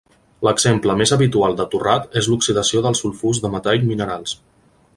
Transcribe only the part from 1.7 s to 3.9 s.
torrat és la oxidació dels sulfurs de metall